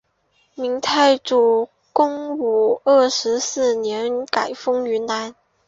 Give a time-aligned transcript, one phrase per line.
[0.55, 5.35] 明太祖洪武二十四年改封云南。